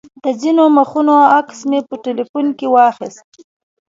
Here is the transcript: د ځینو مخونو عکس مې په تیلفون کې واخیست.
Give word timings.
د 0.23 0.25
ځینو 0.41 0.63
مخونو 0.77 1.15
عکس 1.37 1.59
مې 1.69 1.79
په 1.89 1.95
تیلفون 2.05 2.45
کې 2.57 2.67
واخیست. 2.75 3.27